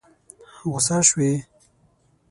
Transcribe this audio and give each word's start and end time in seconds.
غوسه 0.69 0.97
شوې؟ 1.09 1.31